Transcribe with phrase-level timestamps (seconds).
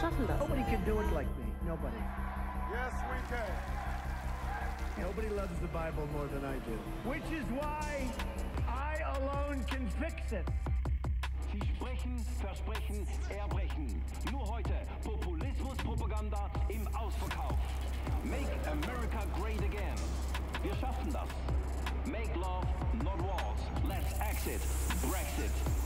[0.00, 0.38] schaffen das.
[0.40, 1.46] Nobody can do it like me.
[1.66, 1.96] Nobody.
[2.72, 3.52] Yes, we can.
[5.00, 6.76] Nobody loves the Bible more than I do.
[7.04, 8.10] Which is why
[8.68, 10.46] I alone can fix it.
[11.52, 14.02] Sie sprechen, versprechen, erbrechen.
[14.30, 17.58] Nur heute Populismus-Propaganda im Ausverkauf.
[18.24, 19.96] Make America great again.
[20.62, 21.28] Wir schaffen das.
[22.06, 22.66] Make love,
[23.02, 23.60] not wars.
[23.88, 24.60] Let's exit.
[25.02, 25.85] Brexit.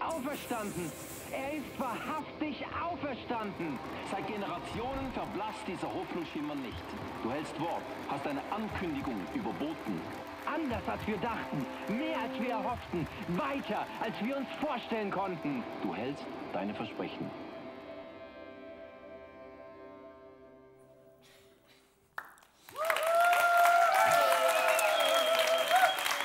[0.00, 0.92] Auferstanden!
[1.30, 3.78] Er ist wahrhaftig auferstanden!
[4.10, 6.84] Seit Generationen verblasst dieser Hoffnungsschimmer nicht.
[7.22, 10.00] Du hältst Wort, hast eine Ankündigung überboten.
[10.46, 15.64] Anders als wir dachten, mehr als wir erhofften, weiter als wir uns vorstellen konnten.
[15.82, 17.30] Du hältst deine Versprechen.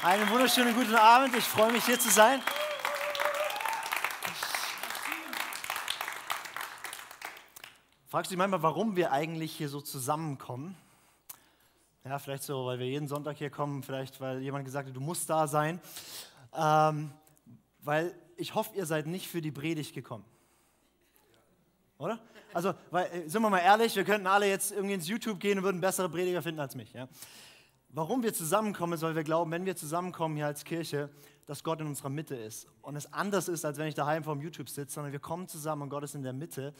[0.03, 1.35] Einen wunderschönen guten Abend.
[1.35, 2.41] Ich freue mich hier zu sein.
[8.09, 10.75] Fragst du dich manchmal, warum wir eigentlich hier so zusammenkommen?
[12.03, 14.99] Ja, vielleicht so, weil wir jeden Sonntag hier kommen, vielleicht weil jemand gesagt hat, du
[14.99, 15.79] musst da sein.
[16.55, 17.11] Ähm,
[17.83, 20.25] weil ich hoffe, ihr seid nicht für die Predigt gekommen.
[21.99, 22.19] Oder?
[22.51, 25.59] Also, weil, äh, sind wir mal ehrlich, wir könnten alle jetzt irgendwie ins YouTube gehen
[25.59, 26.91] und würden bessere Prediger finden als mich.
[26.93, 27.07] Ja?
[27.89, 31.11] Warum wir zusammenkommen, ist, weil wir glauben, wenn wir zusammenkommen hier als Kirche,
[31.45, 32.67] dass Gott in unserer Mitte ist.
[32.81, 35.47] Und es anders ist, als wenn ich daheim vor dem YouTube sitze, sondern wir kommen
[35.47, 36.73] zusammen und Gott ist in der Mitte.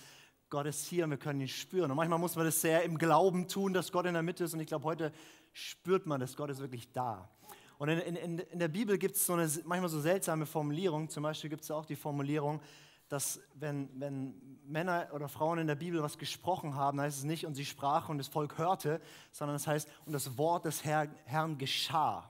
[0.49, 1.91] Gott ist hier und wir können ihn spüren.
[1.91, 4.53] Und manchmal muss man das sehr im Glauben tun, dass Gott in der Mitte ist.
[4.53, 5.11] Und ich glaube, heute
[5.53, 7.29] spürt man, dass Gott ist wirklich da.
[7.77, 11.09] Und in, in, in der Bibel gibt es so eine, manchmal so seltsame Formulierung.
[11.09, 12.61] Zum Beispiel gibt es auch die Formulierung,
[13.09, 17.45] dass wenn, wenn Männer oder Frauen in der Bibel was gesprochen haben, heißt es nicht,
[17.45, 21.07] und sie sprachen und das Volk hörte, sondern es heißt, und das Wort des Herr,
[21.25, 22.29] Herrn geschah.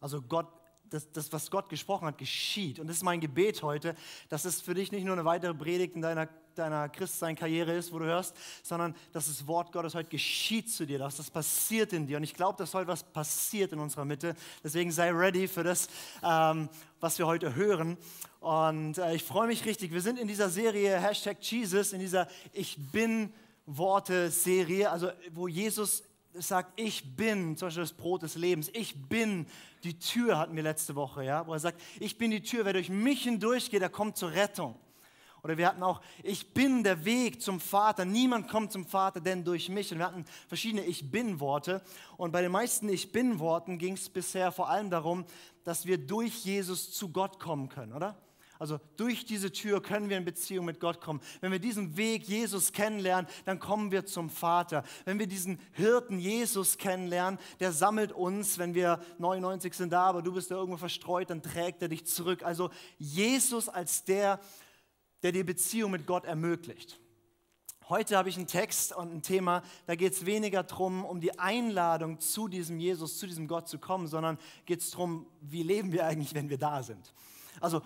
[0.00, 0.46] Also Gott,
[0.90, 2.78] das, das, was Gott gesprochen hat, geschieht.
[2.78, 3.94] Und das ist mein Gebet heute,
[4.28, 6.28] dass es für dich nicht nur eine weitere Predigt in deiner,
[6.58, 10.98] deiner Christsein-Karriere ist, wo du hörst, sondern dass das Wort Gottes heute geschieht zu dir,
[10.98, 12.16] dass das passiert in dir.
[12.16, 14.34] Und ich glaube, dass heute was passiert in unserer Mitte.
[14.62, 15.88] Deswegen sei ready für das,
[16.22, 16.68] ähm,
[17.00, 17.96] was wir heute hören.
[18.40, 19.92] Und äh, ich freue mich richtig.
[19.92, 23.32] Wir sind in dieser Serie Hashtag Jesus, in dieser Ich bin
[23.66, 26.02] Worte-Serie, also wo Jesus
[26.34, 29.46] sagt, ich bin zum Beispiel das Brot des Lebens, ich bin
[29.84, 32.72] die Tür, hatten wir letzte Woche, ja, wo er sagt, ich bin die Tür, wer
[32.72, 34.74] durch mich hindurchgeht, der kommt zur Rettung.
[35.42, 38.04] Oder wir hatten auch, ich bin der Weg zum Vater.
[38.04, 39.92] Niemand kommt zum Vater, denn durch mich.
[39.92, 41.82] Und wir hatten verschiedene Ich bin-Worte.
[42.16, 45.24] Und bei den meisten Ich bin-Worten ging es bisher vor allem darum,
[45.64, 48.16] dass wir durch Jesus zu Gott kommen können, oder?
[48.58, 51.20] Also durch diese Tür können wir in Beziehung mit Gott kommen.
[51.40, 54.82] Wenn wir diesen Weg Jesus kennenlernen, dann kommen wir zum Vater.
[55.04, 60.22] Wenn wir diesen Hirten Jesus kennenlernen, der sammelt uns, wenn wir 99 sind da, aber
[60.22, 62.42] du bist da irgendwo verstreut, dann trägt er dich zurück.
[62.42, 64.40] Also Jesus als der,
[65.22, 67.00] der die Beziehung mit Gott ermöglicht.
[67.88, 71.38] Heute habe ich einen Text und ein Thema, da geht es weniger darum, um die
[71.38, 75.90] Einladung zu diesem Jesus, zu diesem Gott zu kommen, sondern geht es darum, wie leben
[75.92, 77.14] wir eigentlich, wenn wir da sind.
[77.60, 77.80] Also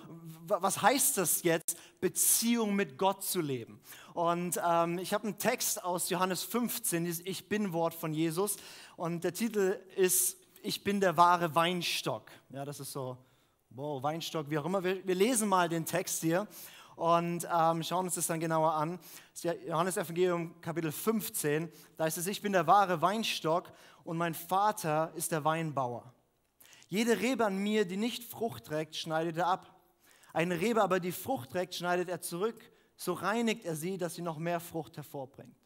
[0.47, 3.81] was heißt das jetzt, Beziehung mit Gott zu leben?
[4.13, 8.57] Und ähm, ich habe einen Text aus Johannes 15, dieses Ich bin-Wort von Jesus.
[8.97, 12.31] Und der Titel ist Ich bin der wahre Weinstock.
[12.51, 13.17] Ja, das ist so,
[13.71, 14.83] wow, Weinstock, wie auch immer.
[14.83, 16.49] Wir, wir lesen mal den Text hier
[16.97, 18.99] und ähm, schauen uns das dann genauer an.
[19.33, 21.71] Das Johannes Evangelium Kapitel 15.
[21.97, 23.73] Da heißt es, ich bin der wahre Weinstock
[24.05, 26.13] und mein Vater ist der Weinbauer.
[26.89, 29.81] Jede Rebe an mir, die nicht Frucht trägt, schneidet er ab.
[30.33, 32.71] Eine Rebe aber, die Frucht trägt, schneidet er zurück.
[32.97, 35.57] So reinigt er sie, dass sie noch mehr Frucht hervorbringt.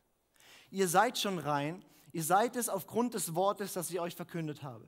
[0.70, 4.87] Ihr seid schon rein, ihr seid es aufgrund des Wortes, das ich euch verkündet habe.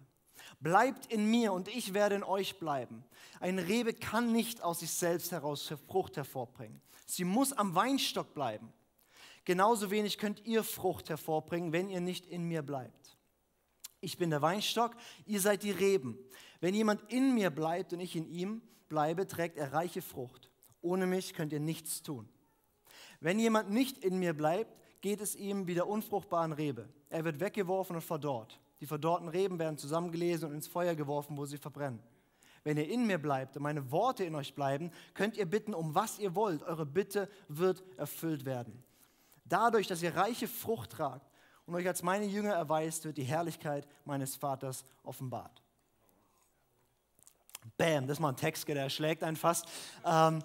[0.61, 3.05] Bleibt in mir und ich werde in euch bleiben.
[3.41, 6.81] Eine Rebe kann nicht aus sich selbst heraus Frucht hervorbringen.
[7.07, 8.73] Sie muss am Weinstock bleiben.
[9.45, 13.17] Genauso wenig könnt ihr Frucht hervorbringen, wenn ihr nicht in mir bleibt.
[14.01, 14.95] Ich bin der Weinstock,
[15.27, 16.19] ihr seid die Reben.
[16.61, 20.51] Wenn jemand in mir bleibt und ich in ihm bleibe, trägt er reiche Frucht.
[20.83, 22.29] Ohne mich könnt ihr nichts tun.
[23.21, 26.89] Wenn jemand nicht in mir bleibt, geht es ihm wie der unfruchtbaren Rebe.
[27.11, 28.61] Er wird weggeworfen und verdorrt.
[28.81, 32.01] Die verdorrten Reben werden zusammengelesen und ins Feuer geworfen, wo sie verbrennen.
[32.65, 35.95] Wenn ihr in mir bleibt und meine Worte in euch bleiben, könnt ihr bitten, um
[35.95, 36.63] was ihr wollt.
[36.63, 38.83] Eure Bitte wird erfüllt werden.
[39.45, 41.31] Dadurch, dass ihr reiche Frucht tragt
[41.67, 45.63] und euch als meine Jünger erweist, wird die Herrlichkeit meines Vaters offenbart.
[47.77, 49.67] Bam, das ist mal ein Text, der erschlägt einen fast.
[50.05, 50.43] Ähm,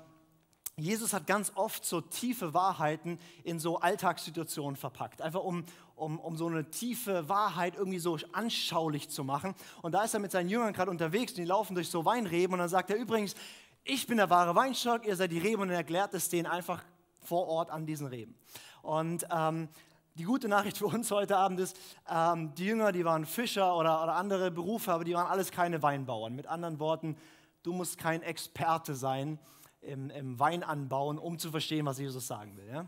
[0.76, 5.66] Jesus hat ganz oft so tiefe Wahrheiten in so Alltagssituationen verpackt, einfach um,
[5.96, 9.54] um, um so eine tiefe Wahrheit irgendwie so anschaulich zu machen.
[9.82, 12.54] Und da ist er mit seinen Jüngern gerade unterwegs und die laufen durch so Weinreben
[12.54, 13.36] und dann sagt er übrigens,
[13.84, 16.84] ich bin der wahre Weinstock, ihr seid die Reben und er erklärt es denen einfach
[17.22, 18.36] vor Ort an diesen Reben.
[18.82, 19.70] Und ähm,
[20.16, 21.78] die gute Nachricht für uns heute Abend ist,
[22.10, 25.82] ähm, die Jünger, die waren Fischer oder, oder andere Berufe, aber die waren alles keine
[25.82, 26.36] Weinbauern.
[26.36, 27.18] Mit anderen Worten,
[27.64, 29.40] du musst kein Experte sein
[29.82, 32.68] im, im Weinanbauen, um zu verstehen, was Jesus sagen will.
[32.68, 32.86] Ja?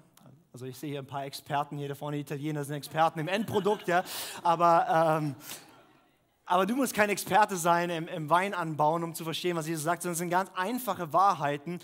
[0.56, 3.90] Also ich sehe hier ein paar Experten, hier da vorne Italiener sind Experten im Endprodukt,
[3.90, 4.06] ja?
[4.42, 5.36] aber, ähm,
[6.46, 10.04] aber du musst kein Experte sein im, im Weinanbauen, um zu verstehen, was Jesus sagt,
[10.04, 11.80] sondern es sind ganz einfache Wahrheiten.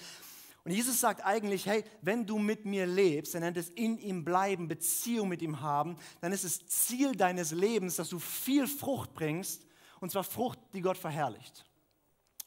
[0.64, 4.24] Und Jesus sagt eigentlich, hey, wenn du mit mir lebst, er nennt es in ihm
[4.24, 9.14] bleiben, Beziehung mit ihm haben, dann ist es Ziel deines Lebens, dass du viel Frucht
[9.14, 9.68] bringst,
[10.00, 11.66] und zwar Frucht, die Gott verherrlicht.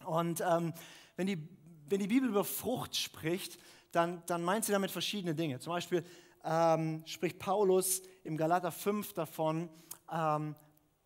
[0.07, 0.73] Und ähm,
[1.17, 1.47] wenn die
[1.89, 3.59] wenn die Bibel über Frucht spricht,
[3.95, 5.59] dann, dann meint sie damit verschiedene Dinge.
[5.59, 6.05] Zum Beispiel
[6.45, 9.69] ähm, spricht Paulus im Galater 5 davon,
[10.13, 10.55] ähm,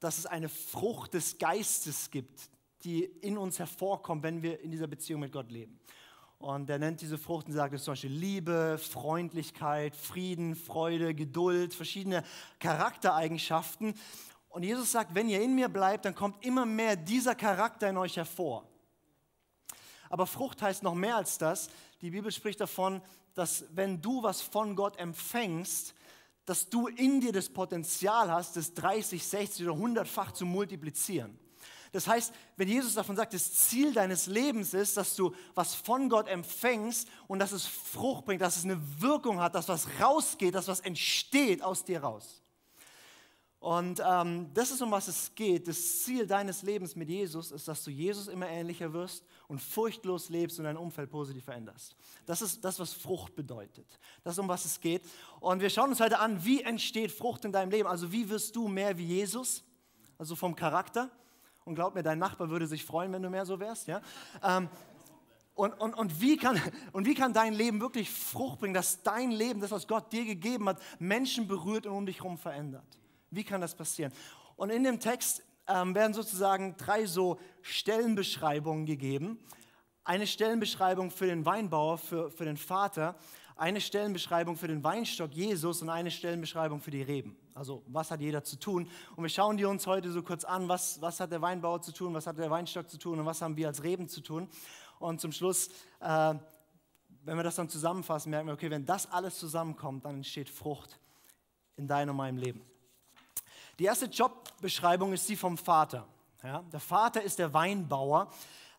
[0.01, 2.51] dass es eine Frucht des Geistes gibt,
[2.85, 5.79] die in uns hervorkommt, wenn wir in dieser Beziehung mit Gott leben.
[6.39, 11.75] Und er nennt diese Frucht und sagt, es zum Beispiel Liebe, Freundlichkeit, Frieden, Freude, Geduld,
[11.75, 12.23] verschiedene
[12.61, 13.95] Charaktereigenschaften.
[14.49, 17.97] Und Jesus sagt, wenn ihr in mir bleibt, dann kommt immer mehr dieser Charakter in
[17.97, 18.69] euch hervor.
[20.11, 21.69] Aber Frucht heißt noch mehr als das.
[22.01, 23.03] Die Bibel spricht davon,
[23.35, 25.95] dass wenn du was von Gott empfängst,
[26.45, 31.39] dass du in dir das Potenzial hast, das 30, 60 oder 100-fach zu multiplizieren.
[31.93, 36.09] Das heißt, wenn Jesus davon sagt, das Ziel deines Lebens ist, dass du was von
[36.09, 40.55] Gott empfängst und dass es Frucht bringt, dass es eine Wirkung hat, dass was rausgeht,
[40.55, 42.43] dass was entsteht aus dir raus.
[43.61, 45.67] Und ähm, das ist, um was es geht.
[45.67, 50.29] Das Ziel deines Lebens mit Jesus ist, dass du Jesus immer ähnlicher wirst und furchtlos
[50.29, 51.97] lebst und dein Umfeld positiv veränderst.
[52.27, 53.99] Das ist das, was Frucht bedeutet.
[54.23, 55.03] Das um was es geht.
[55.41, 57.89] Und wir schauen uns heute an, wie entsteht Frucht in deinem Leben.
[57.89, 59.65] Also wie wirst du mehr wie Jesus?
[60.19, 61.11] Also vom Charakter.
[61.65, 63.89] Und glaub mir, dein Nachbar würde sich freuen, wenn du mehr so wärst.
[63.89, 64.03] Ja?
[64.43, 64.69] Ähm,
[65.55, 66.61] und, und, und, wie kann,
[66.93, 70.25] und wie kann dein Leben wirklich Frucht bringen, dass dein Leben, das, was Gott dir
[70.25, 72.87] gegeben hat, Menschen berührt und um dich herum verändert?
[73.31, 74.13] Wie kann das passieren?
[74.57, 79.39] Und in dem Text ähm, werden sozusagen drei so Stellenbeschreibungen gegeben.
[80.05, 83.15] Eine Stellenbeschreibung für den Weinbauer, für, für den Vater,
[83.57, 87.37] eine Stellenbeschreibung für den Weinstock Jesus und eine Stellenbeschreibung für die Reben.
[87.55, 88.89] Also was hat jeder zu tun?
[89.17, 91.93] Und wir schauen die uns heute so kurz an, was, was hat der Weinbauer zu
[91.93, 94.49] tun, was hat der Weinstock zu tun und was haben wir als Reben zu tun.
[95.01, 95.69] Und zum Schluss,
[96.01, 96.35] äh,
[97.25, 100.99] wenn wir das dann zusammenfassen, merken wir, okay, wenn das alles zusammenkommt, dann entsteht Frucht
[101.77, 102.63] in deinem und meinem Leben.
[103.79, 106.07] Die erste Jobbeschreibung ist die vom Vater.
[106.43, 108.29] Ja, der Vater ist der Weinbauer.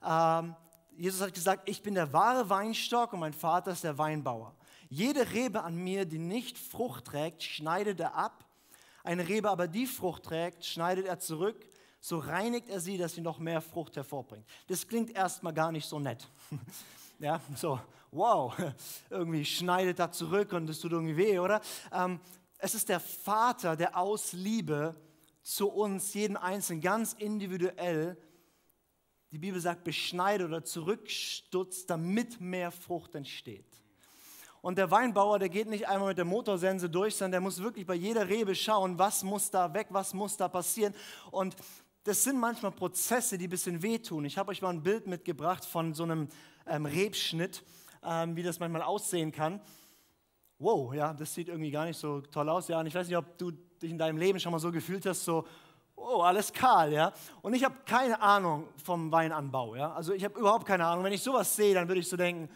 [0.06, 0.56] Ähm,
[0.98, 4.54] Jesus hat gesagt, ich bin der wahre Weinstock und mein Vater ist der Weinbauer.
[4.90, 8.44] Jede Rebe an mir, die nicht Frucht trägt, schneidet er ab.
[9.04, 11.66] Eine Rebe aber, die Frucht trägt, schneidet er zurück.
[12.02, 14.46] So reinigt er sie, dass sie noch mehr Frucht hervorbringt.
[14.68, 16.28] Das klingt erstmal gar nicht so nett.
[17.22, 17.78] Ja, so,
[18.12, 18.56] wow,
[19.10, 21.60] irgendwie schneidet er zurück und es tut irgendwie weh, oder?
[21.92, 22.22] Ähm,
[22.60, 24.96] es ist der Vater, der aus Liebe
[25.42, 28.18] zu uns, jeden Einzelnen, ganz individuell,
[29.32, 33.66] die Bibel sagt, beschneidet oder zurückstutzt, damit mehr Frucht entsteht.
[34.62, 37.86] Und der Weinbauer, der geht nicht einmal mit der Motorsense durch, sondern der muss wirklich
[37.86, 40.94] bei jeder Rebe schauen, was muss da weg, was muss da passieren.
[41.32, 41.56] Und
[42.04, 44.26] das sind manchmal Prozesse, die ein bisschen wehtun.
[44.26, 46.28] Ich habe euch mal ein Bild mitgebracht von so einem
[46.66, 47.64] ähm, Rebschnitt,
[48.04, 49.62] ähm, wie das manchmal aussehen kann
[50.60, 52.68] wow, ja, das sieht irgendwie gar nicht so toll aus.
[52.68, 55.06] Ja, und ich weiß nicht, ob du dich in deinem Leben schon mal so gefühlt
[55.06, 55.46] hast, so,
[55.96, 57.14] oh, alles kahl, ja.
[57.42, 59.94] Und ich habe keine Ahnung vom Weinanbau, ja.
[59.94, 61.04] Also ich habe überhaupt keine Ahnung.
[61.04, 62.50] Wenn ich sowas sehe, dann würde ich so denken,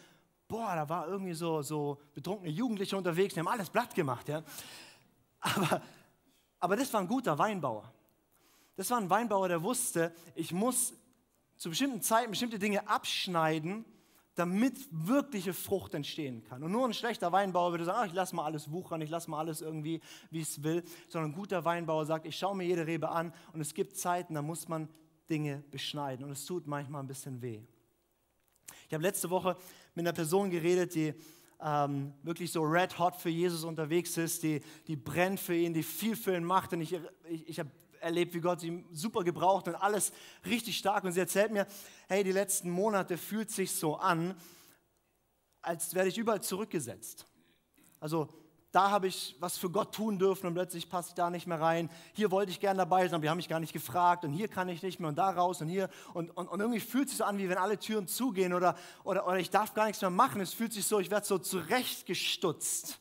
[0.48, 4.44] boah, da war irgendwie so, so betrunkene Jugendliche unterwegs, die haben alles platt gemacht, ja.
[5.40, 5.82] Aber,
[6.62, 7.92] aber das war ein guter Weinbauer.
[8.78, 10.94] Das war ein Weinbauer, der wusste, ich muss
[11.58, 13.84] zu bestimmten Zeiten bestimmte Dinge abschneiden,
[14.36, 16.64] damit wirkliche Frucht entstehen kann.
[16.64, 19.30] Und nur ein schlechter Weinbauer würde sagen, ach, ich lasse mal alles wuchern, ich lasse
[19.30, 22.88] mal alles irgendwie, wie es will, sondern ein guter Weinbauer sagt, ich schaue mir jede
[22.88, 24.90] Rebe an und es gibt Zeiten, da muss man
[25.30, 27.62] Dinge beschneiden und es tut manchmal ein bisschen weh.
[28.88, 29.56] Ich habe letzte Woche
[29.94, 31.14] mit einer Person geredet, die
[31.62, 35.84] ähm, wirklich so red hot für Jesus unterwegs ist, die, die brennt für ihn, die
[35.84, 36.74] viel für ihn macht.
[36.74, 36.94] Und ich,
[37.30, 37.70] ich, ich habe
[38.04, 40.12] erlebt, wie Gott sie super gebraucht und alles
[40.46, 41.04] richtig stark.
[41.04, 41.66] Und sie erzählt mir,
[42.08, 44.36] hey, die letzten Monate fühlt sich so an,
[45.62, 47.26] als werde ich überall zurückgesetzt.
[48.00, 48.28] Also
[48.74, 51.62] da habe ich was für Gott tun dürfen und plötzlich passe ich da nicht mehr
[51.62, 51.92] rein.
[52.14, 54.48] Hier wollte ich gerne dabei sein, aber die haben mich gar nicht gefragt und hier
[54.48, 55.90] kann ich nicht mehr und da raus und hier.
[56.16, 58.76] Und, und, und irgendwie fühlt es sich so an, wie wenn alle Türen zugehen oder,
[59.04, 60.42] oder, oder ich darf gar nichts mehr machen.
[60.42, 63.00] Es fühlt sich so, ich werde so zurechtgestutzt.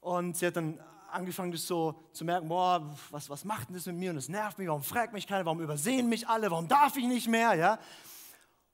[0.00, 0.80] Und sie hat dann
[1.12, 4.10] angefangen, das so zu merken, boah, was, was macht denn das mit mir?
[4.10, 7.06] Und es nervt mich, warum fragt mich keiner, warum übersehen mich alle, warum darf ich
[7.06, 7.54] nicht mehr?
[7.54, 7.78] Ja?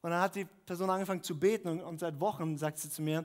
[0.03, 3.03] Und dann hat die Person angefangen zu beten und, und seit Wochen sagt sie zu
[3.03, 3.25] mir,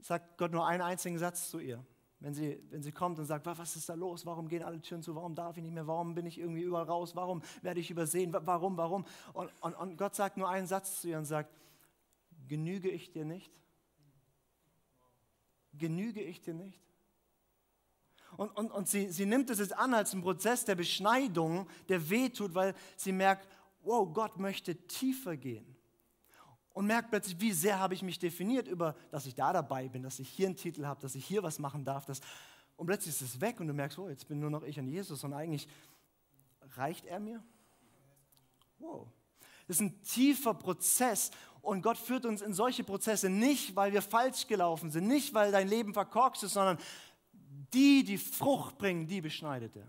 [0.00, 1.84] sagt Gott nur einen einzigen Satz zu ihr.
[2.20, 4.24] Wenn sie, wenn sie kommt und sagt, was ist da los?
[4.24, 5.14] Warum gehen alle Türen zu?
[5.14, 5.86] Warum darf ich nicht mehr?
[5.86, 7.14] Warum bin ich irgendwie überall raus?
[7.14, 8.32] Warum werde ich übersehen?
[8.32, 9.04] Warum, warum?
[9.34, 11.50] Und, und, und Gott sagt nur einen Satz zu ihr und sagt,
[12.48, 13.52] genüge ich dir nicht?
[15.74, 16.80] Genüge ich dir nicht?
[18.36, 22.08] Und, und, und sie, sie nimmt es jetzt an als einen Prozess der Beschneidung, der
[22.10, 23.48] wehtut, weil sie merkt,
[23.82, 25.74] wow, Gott möchte tiefer gehen
[26.74, 30.02] und merkt plötzlich, wie sehr habe ich mich definiert über, dass ich da dabei bin,
[30.02, 32.04] dass ich hier einen Titel habe, dass ich hier was machen darf.
[32.04, 32.20] Dass,
[32.76, 34.88] und plötzlich ist es weg und du merkst, oh, jetzt bin nur noch ich und
[34.88, 35.68] Jesus und eigentlich
[36.76, 37.42] reicht er mir?
[38.78, 39.06] Wow.
[39.68, 41.30] Das ist ein tiefer Prozess
[41.62, 45.52] und Gott führt uns in solche Prozesse nicht, weil wir falsch gelaufen sind, nicht, weil
[45.52, 46.78] dein Leben verkorkst ist, sondern
[47.74, 49.86] die, die Frucht bringen, die beschneidet er.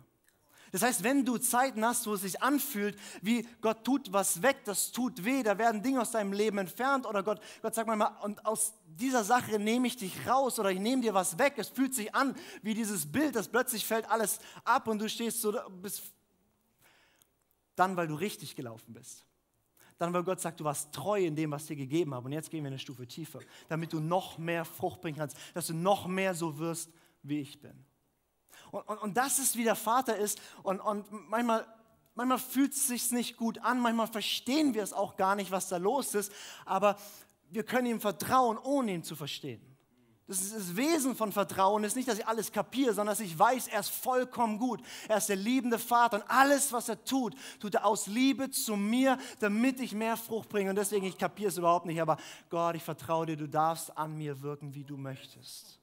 [0.71, 4.65] Das heißt, wenn du Zeiten hast, wo es sich anfühlt, wie Gott tut was weg,
[4.65, 8.11] das tut weh, da werden Dinge aus deinem Leben entfernt oder Gott, Gott sagt manchmal,
[8.23, 11.53] und aus dieser Sache nehme ich dich raus oder ich nehme dir was weg.
[11.55, 15.39] Es fühlt sich an wie dieses Bild, das plötzlich fällt alles ab und du stehst
[15.39, 16.03] so, bist
[17.77, 19.23] dann, weil du richtig gelaufen bist.
[19.97, 22.25] Dann, weil Gott sagt, du warst treu in dem, was ich dir gegeben habe.
[22.25, 23.39] Und jetzt gehen wir eine Stufe tiefer,
[23.69, 26.91] damit du noch mehr Frucht bringen kannst, dass du noch mehr so wirst,
[27.27, 27.85] wie ich bin.
[28.71, 30.41] Und, und, und das ist, wie der Vater ist.
[30.63, 31.65] Und, und manchmal,
[32.15, 35.69] manchmal fühlt es sich nicht gut an, manchmal verstehen wir es auch gar nicht, was
[35.69, 36.31] da los ist.
[36.65, 36.97] Aber
[37.49, 39.75] wir können ihm vertrauen, ohne ihn zu verstehen.
[40.27, 43.37] Das, ist das Wesen von Vertrauen ist nicht, dass ich alles kapiere, sondern dass ich
[43.37, 44.81] weiß, er ist vollkommen gut.
[45.07, 48.75] Er ist der liebende Vater und alles, was er tut, tut er aus Liebe zu
[48.75, 50.71] mir, damit ich mehr Frucht bringe.
[50.71, 52.17] Und deswegen, ich kapiere es überhaupt nicht, aber
[52.49, 55.79] Gott, ich vertraue dir, du darfst an mir wirken, wie du möchtest.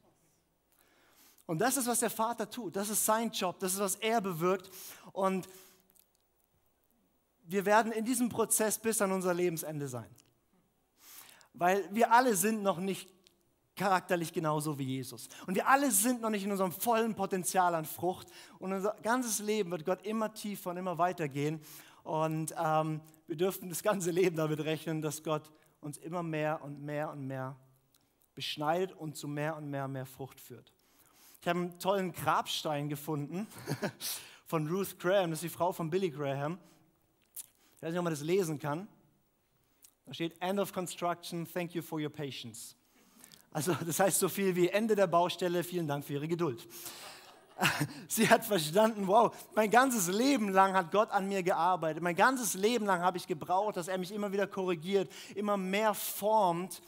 [1.53, 2.77] Und das ist, was der Vater tut.
[2.77, 3.59] Das ist sein Job.
[3.59, 4.71] Das ist, was er bewirkt.
[5.13, 5.47] Und
[7.43, 10.09] wir werden in diesem Prozess bis an unser Lebensende sein.
[11.53, 13.07] Weil wir alle sind noch nicht
[13.77, 15.29] charakterlich genauso wie Jesus.
[15.47, 18.29] Und wir alle sind noch nicht in unserem vollen Potenzial an Frucht.
[18.59, 21.61] Und unser ganzes Leben wird Gott immer tiefer und immer weiter gehen.
[22.03, 26.81] Und ähm, wir dürfen das ganze Leben damit rechnen, dass Gott uns immer mehr und
[26.81, 27.57] mehr und mehr
[28.35, 30.73] beschneidet und zu mehr und mehr und mehr Frucht führt.
[31.43, 33.49] Ich habe einen tollen Grabstein gefunden
[34.47, 36.57] von Ruth Graham, das ist die Frau von Billy Graham.
[37.75, 38.87] Ich weiß nicht, ob man das lesen kann.
[40.07, 42.77] Da steht End of Construction, thank you for your patience.
[43.51, 46.65] Also das heißt so viel wie Ende der Baustelle, vielen Dank für Ihre Geduld.
[48.07, 52.05] Sie hat verstanden, wow, mein ganzes Leben lang hat Gott an mir gearbeitet.
[52.05, 55.93] Mein ganzes Leben lang habe ich gebraucht, dass er mich immer wieder korrigiert, immer mehr
[55.93, 56.81] formt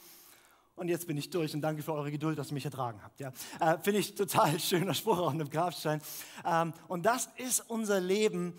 [0.75, 3.19] und jetzt bin ich durch und danke für eure Geduld, dass ihr mich ertragen habt.
[3.19, 3.31] Ja.
[3.59, 6.01] Äh, Finde ich total schöner Spruch auch in dem Grabstein.
[6.45, 8.53] Ähm, und das ist unser Leben,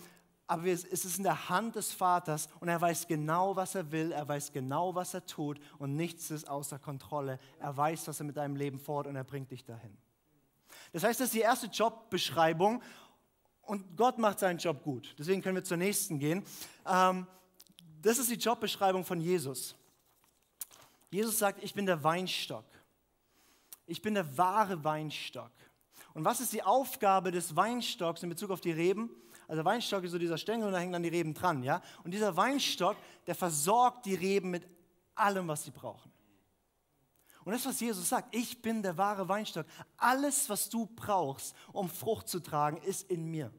[0.46, 4.12] aber es ist in der Hand des Vaters und er weiß genau, was er will,
[4.12, 7.38] er weiß genau, was er tut und nichts ist außer Kontrolle.
[7.58, 9.96] Er weiß, was er mit deinem Leben fordert und er bringt dich dahin.
[10.92, 12.80] Das heißt, das ist die erste Jobbeschreibung
[13.62, 15.14] und Gott macht seinen Job gut.
[15.18, 16.44] Deswegen können wir zur nächsten gehen.
[16.86, 17.26] Ähm,
[18.00, 19.74] das ist die Jobbeschreibung von Jesus.
[21.10, 22.64] Jesus sagt, ich bin der Weinstock.
[23.86, 25.52] Ich bin der wahre Weinstock.
[26.14, 29.10] Und was ist die Aufgabe des Weinstocks in Bezug auf die Reben?
[29.48, 31.80] Also der Weinstock ist so dieser Stängel und da hängen dann die Reben dran, ja?
[32.02, 32.96] Und dieser Weinstock,
[33.26, 34.66] der versorgt die Reben mit
[35.14, 36.10] allem, was sie brauchen.
[37.44, 39.66] Und das, was Jesus sagt, ich bin der wahre Weinstock.
[39.96, 43.52] Alles, was du brauchst, um Frucht zu tragen, ist in mir.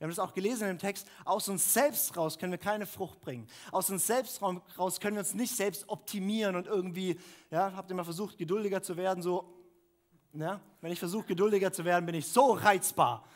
[0.00, 1.06] Wir haben das auch gelesen im Text.
[1.26, 3.46] Aus uns selbst raus können wir keine Frucht bringen.
[3.70, 7.94] Aus uns selbst raus können wir uns nicht selbst optimieren und irgendwie, ja, habt ihr
[7.94, 9.22] mal versucht, geduldiger zu werden?
[9.22, 9.52] So,
[10.32, 13.26] ja, wenn ich versuche, geduldiger zu werden, bin ich so reizbar.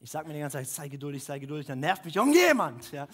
[0.00, 2.92] Ich sage mir die ganze Zeit, sei geduldig, sei geduldig, dann nervt mich irgendjemand.
[2.92, 3.08] Ja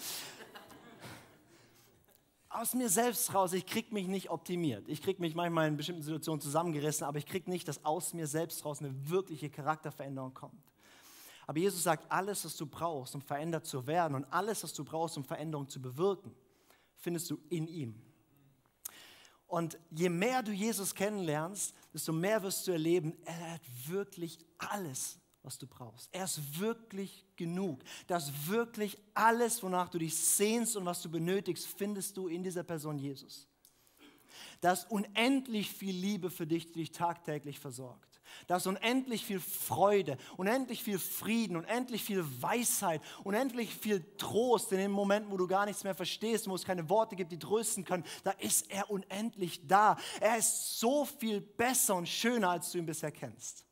[2.59, 4.87] aus mir selbst raus, ich kriege mich nicht optimiert.
[4.87, 8.27] Ich kriege mich manchmal in bestimmten Situationen zusammengerissen, aber ich kriege nicht, dass aus mir
[8.27, 10.71] selbst raus eine wirkliche Charakterveränderung kommt.
[11.47, 14.83] Aber Jesus sagt, alles, was du brauchst, um verändert zu werden und alles, was du
[14.83, 16.33] brauchst, um Veränderung zu bewirken,
[16.97, 18.01] findest du in ihm.
[19.47, 25.19] Und je mehr du Jesus kennenlernst, desto mehr wirst du erleben, er hat wirklich alles
[25.45, 26.09] was du brauchst.
[26.11, 27.81] Er ist wirklich genug.
[28.07, 32.63] Das wirklich alles, wonach du dich sehnst und was du benötigst, findest du in dieser
[32.63, 33.47] Person Jesus.
[34.59, 38.21] Da ist unendlich viel Liebe für dich, die dich tagtäglich versorgt.
[38.47, 44.79] Da ist unendlich viel Freude, unendlich viel Frieden, unendlich viel Weisheit, unendlich viel Trost in
[44.79, 47.85] den Momenten, wo du gar nichts mehr verstehst, wo es keine Worte gibt, die trösten
[47.85, 48.03] können.
[48.23, 49.97] Da ist er unendlich da.
[50.19, 53.64] Er ist so viel besser und schöner, als du ihn bisher kennst.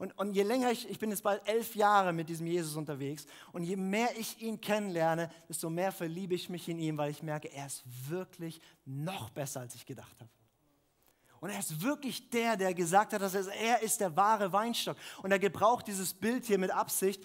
[0.00, 3.26] Und, und je länger ich, ich bin jetzt bald elf Jahre mit diesem Jesus unterwegs,
[3.52, 7.22] und je mehr ich ihn kennenlerne, desto mehr verliebe ich mich in ihn, weil ich
[7.22, 10.30] merke, er ist wirklich noch besser, als ich gedacht habe.
[11.40, 14.96] Und er ist wirklich der, der gesagt hat, dass er, er ist der wahre Weinstock.
[15.22, 17.22] Und er gebraucht dieses Bild hier mit Absicht,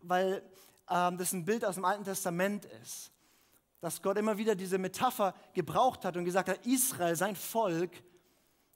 [0.00, 0.42] weil
[0.88, 3.12] ähm, das ein Bild aus dem Alten Testament ist.
[3.82, 7.90] Dass Gott immer wieder diese Metapher gebraucht hat und gesagt hat, Israel, sein Volk,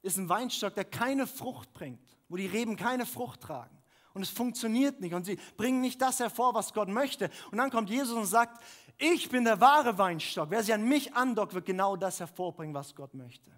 [0.02, 3.76] ist ein Weinstock, der keine Frucht bringt wo die Reben keine Frucht tragen.
[4.14, 7.30] Und es funktioniert nicht und sie bringen nicht das hervor, was Gott möchte.
[7.50, 8.62] Und dann kommt Jesus und sagt,
[8.98, 10.50] ich bin der wahre Weinstock.
[10.50, 13.52] Wer sich an mich andockt, wird genau das hervorbringen, was Gott möchte.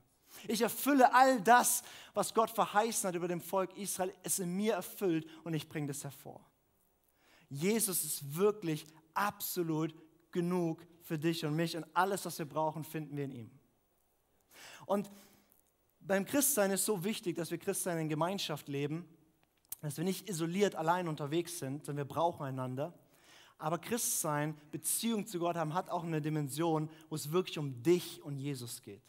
[0.46, 1.82] Ich erfülle all das,
[2.14, 5.88] was Gott verheißen hat über dem Volk Israel, es in mir erfüllt und ich bringe
[5.88, 6.44] das hervor.
[7.48, 9.94] Jesus ist wirklich absolut
[10.30, 13.50] genug für dich und mich und alles, was wir brauchen, finden wir in ihm.
[14.86, 15.10] Und
[16.00, 19.09] beim Christsein ist so wichtig, dass wir Christsein in Gemeinschaft leben,
[19.80, 22.92] dass wir nicht isoliert allein unterwegs sind, sondern wir brauchen einander.
[23.59, 28.23] Aber Christsein, Beziehung zu Gott haben, hat auch eine Dimension, wo es wirklich um dich
[28.23, 29.02] und Jesus geht.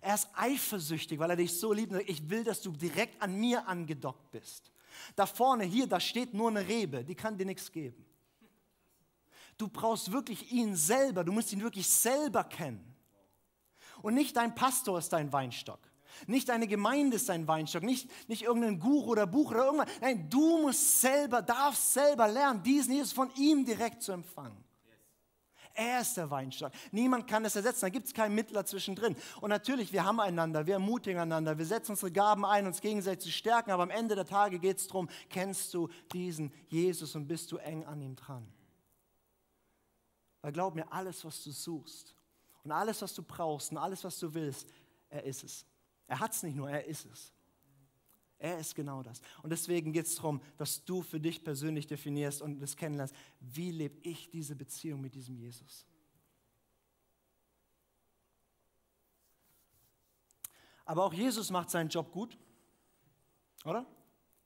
[0.00, 1.92] Er ist eifersüchtig, weil er dich so liebt.
[2.08, 4.70] Ich will, dass du direkt an mir angedockt bist.
[5.16, 8.04] Da vorne, hier, da steht nur eine Rebe, die kann dir nichts geben.
[9.56, 12.94] Du brauchst wirklich ihn selber, du musst ihn wirklich selber kennen.
[14.02, 15.80] Und nicht dein Pastor ist dein Weinstock.
[16.26, 19.88] Nicht deine Gemeinde ist dein Weinstock, nicht, nicht irgendein Guru oder Buch oder irgendwas.
[20.00, 24.64] Nein, du musst selber, darfst selber lernen, diesen Jesus von ihm direkt zu empfangen.
[25.74, 26.72] Er ist der Weinstock.
[26.90, 27.82] Niemand kann das ersetzen.
[27.82, 29.14] Da gibt es keinen Mittler zwischendrin.
[29.40, 33.26] Und natürlich, wir haben einander, wir ermutigen einander, wir setzen unsere Gaben ein, uns gegenseitig
[33.26, 33.70] zu stärken.
[33.70, 37.58] Aber am Ende der Tage geht es darum, kennst du diesen Jesus und bist du
[37.58, 38.44] eng an ihm dran?
[40.42, 42.12] Weil glaub mir, alles, was du suchst,
[42.68, 44.68] und alles, was du brauchst und alles, was du willst,
[45.08, 45.64] er ist es.
[46.06, 47.32] Er hat es nicht nur, er ist es.
[48.38, 49.22] Er ist genau das.
[49.42, 53.14] Und deswegen geht es darum, dass du für dich persönlich definierst und das kennenlernst.
[53.40, 55.86] Wie lebe ich diese Beziehung mit diesem Jesus?
[60.84, 62.36] Aber auch Jesus macht seinen Job gut,
[63.64, 63.86] oder?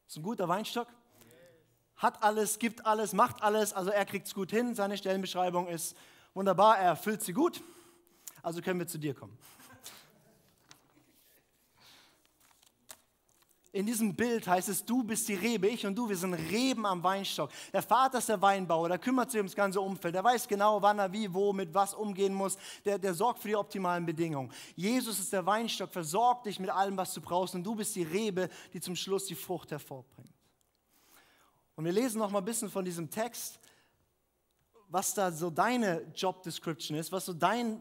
[0.07, 0.87] Ist ein guter Weinstock.
[1.97, 3.73] Hat alles, gibt alles, macht alles.
[3.73, 4.77] Also er kriegt es gut hin.
[4.77, 5.97] Seine Stellenbeschreibung ist
[6.35, 6.79] wunderbar.
[6.79, 7.65] Er erfüllt sie gut.
[8.43, 9.39] Also können wir zu dir kommen.
[13.75, 16.85] In diesem Bild heißt es, du bist die Rebe, ich und du, wir sind Reben
[16.85, 17.51] am Weinstock.
[17.73, 20.99] Der Vater ist der Weinbauer, der kümmert sich ums ganze Umfeld, der weiß genau, wann
[20.99, 24.53] er wie, wo, mit was umgehen muss, der, der sorgt für die optimalen Bedingungen.
[24.77, 28.03] Jesus ist der Weinstock, versorgt dich mit allem, was du brauchst und du bist die
[28.03, 30.29] Rebe, die zum Schluss die Frucht hervorbringt.
[31.75, 33.59] Und wir lesen noch mal ein bisschen von diesem Text,
[34.89, 37.81] was da so deine Job Description ist, was so dein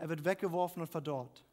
[0.00, 1.44] er wird weggeworfen und verdorrt.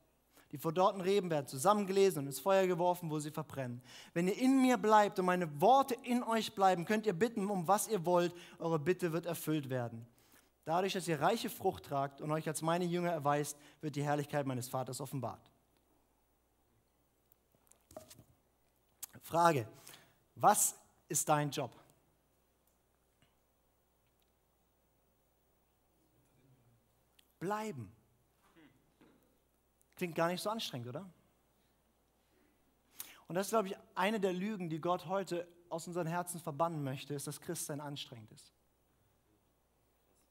[0.53, 3.81] Die verdorrten Reben werden zusammengelesen und ins Feuer geworfen, wo sie verbrennen.
[4.13, 7.67] Wenn ihr in mir bleibt und meine Worte in euch bleiben, könnt ihr bitten, um
[7.67, 8.33] was ihr wollt.
[8.57, 10.07] Eure Bitte wird erfüllt werden.
[10.63, 14.45] Dadurch, dass ihr reiche Frucht tragt und euch als meine Jünger erweist, wird die Herrlichkeit
[14.45, 15.51] meines Vaters offenbart.
[19.21, 19.67] Frage,
[20.35, 20.73] was
[21.09, 21.71] ist dein Job?
[27.39, 27.96] Bleiben.
[29.97, 31.09] Klingt gar nicht so anstrengend, oder?
[33.27, 36.83] Und das ist, glaube ich, eine der Lügen, die Gott heute aus unseren Herzen verbannen
[36.83, 38.53] möchte, ist, dass Christsein anstrengend ist.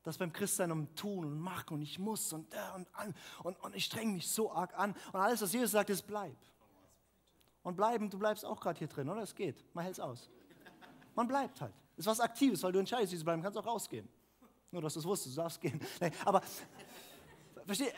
[0.03, 2.89] Dass beim Christsein um tun und machen und ich muss und, und,
[3.43, 4.95] und, und ich strenge mich so arg an.
[5.13, 6.37] Und alles, was Jesus sagt, ist bleib.
[7.65, 9.23] Und bleiben, du bleibst auch gerade hier drin, oder?
[9.23, 9.65] Es geht.
[9.75, 10.31] Man hält es aus.
[11.17, 11.75] Man bleibt halt.
[11.97, 14.09] Ist was Aktives, weil du entscheidest, wie zu bleiben, kannst auch rausgehen.
[14.71, 15.81] Nur, dass du es wusstest, du darfst gehen.
[16.01, 16.41] Nee, aber,
[17.67, 17.93] verstehe,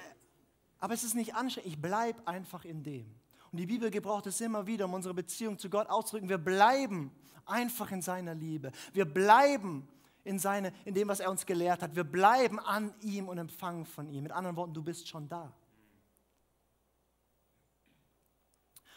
[0.78, 1.72] aber es ist nicht anstrengend.
[1.72, 3.06] Ich bleibe einfach in dem.
[3.50, 6.28] Und die Bibel gebraucht es immer wieder, um unsere Beziehung zu Gott auszudrücken.
[6.28, 7.10] Wir bleiben
[7.46, 8.72] einfach in seiner Liebe.
[8.92, 9.88] Wir bleiben
[10.24, 11.96] in, seine, in dem, was er uns gelehrt hat.
[11.96, 14.24] Wir bleiben an ihm und empfangen von ihm.
[14.24, 15.52] Mit anderen Worten, du bist schon da.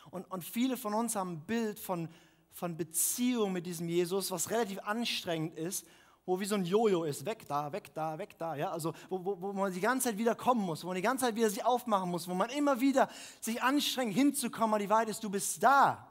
[0.09, 2.09] Und, und viele von uns haben ein Bild von,
[2.51, 5.87] von Beziehung mit diesem Jesus, was relativ anstrengend ist,
[6.25, 9.23] wo wie so ein Jojo ist, weg da, weg da, weg da, ja, also wo,
[9.23, 11.49] wo, wo man die ganze Zeit wieder kommen muss, wo man die ganze Zeit wieder
[11.49, 15.29] sich aufmachen muss, wo man immer wieder sich anstrengt hinzukommen, aber die Wahrheit ist, du
[15.29, 16.07] bist da,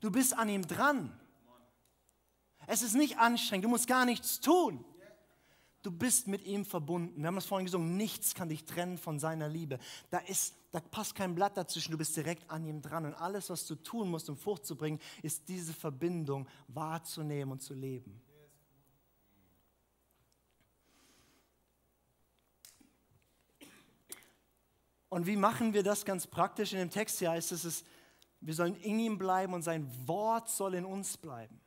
[0.00, 1.18] du bist an ihm dran.
[2.66, 4.84] Es ist nicht anstrengend, du musst gar nichts tun.
[5.82, 7.20] Du bist mit ihm verbunden.
[7.20, 9.78] Wir haben das vorhin gesungen, nichts kann dich trennen von seiner Liebe.
[10.10, 13.06] Da, ist, da passt kein Blatt dazwischen, du bist direkt an ihm dran.
[13.06, 17.62] Und alles, was du tun musst, um Frucht zu bringen, ist diese Verbindung wahrzunehmen und
[17.62, 18.20] zu leben.
[25.08, 26.72] Und wie machen wir das ganz praktisch?
[26.72, 27.84] In dem Text hier heißt es,
[28.40, 31.60] wir sollen in ihm bleiben und sein Wort soll in uns bleiben.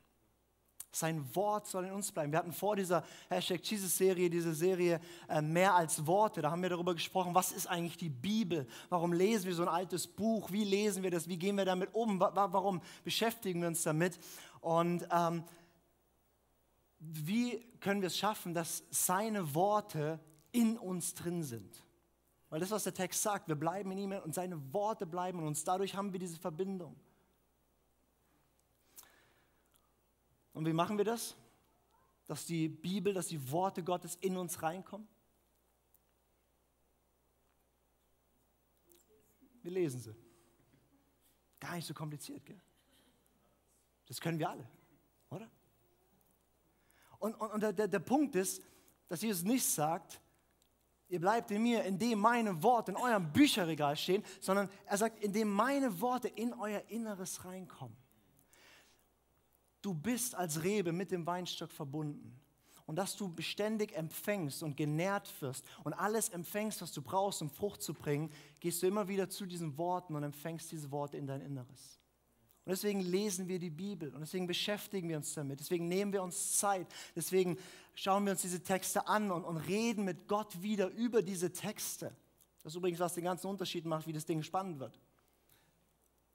[0.93, 2.33] Sein Wort soll in uns bleiben.
[2.33, 4.99] Wir hatten vor dieser Hashtag Jesus-Serie, diese Serie
[5.29, 6.41] äh, mehr als Worte.
[6.41, 8.67] Da haben wir darüber gesprochen, was ist eigentlich die Bibel?
[8.89, 10.51] Warum lesen wir so ein altes Buch?
[10.51, 11.29] Wie lesen wir das?
[11.29, 12.19] Wie gehen wir damit um?
[12.19, 14.19] Warum beschäftigen wir uns damit?
[14.59, 15.45] Und ähm,
[16.99, 20.19] wie können wir es schaffen, dass seine Worte
[20.51, 21.83] in uns drin sind?
[22.51, 25.47] Weil das, was der Text sagt, wir bleiben in ihm und seine Worte bleiben in
[25.47, 25.63] uns.
[25.63, 26.99] Dadurch haben wir diese Verbindung.
[30.51, 31.37] Und wie machen wir das?
[32.25, 35.07] Dass die Bibel, dass die Worte Gottes in uns reinkommen?
[39.61, 40.15] Wir lesen sie.
[41.61, 42.61] Gar nicht so kompliziert, gell?
[44.07, 44.67] Das können wir alle,
[45.29, 45.49] oder?
[47.17, 48.61] Und, und, und der, der Punkt ist,
[49.07, 50.19] dass Jesus nicht sagt,
[51.11, 55.49] ihr bleibt in mir, indem meine Worte in eurem Bücherregal stehen, sondern er sagt, indem
[55.49, 57.97] meine Worte in euer Inneres reinkommen.
[59.81, 62.39] Du bist als Rebe mit dem Weinstock verbunden.
[62.85, 67.49] Und dass du beständig empfängst und genährt wirst und alles empfängst, was du brauchst, um
[67.49, 71.27] Frucht zu bringen, gehst du immer wieder zu diesen Worten und empfängst diese Worte in
[71.27, 72.00] dein Inneres.
[72.71, 75.59] Und deswegen lesen wir die Bibel und deswegen beschäftigen wir uns damit.
[75.59, 76.87] Deswegen nehmen wir uns Zeit.
[77.17, 77.57] Deswegen
[77.95, 82.15] schauen wir uns diese Texte an und, und reden mit Gott wieder über diese Texte.
[82.63, 84.97] Das ist übrigens, was den ganzen Unterschied macht, wie das Ding spannend wird.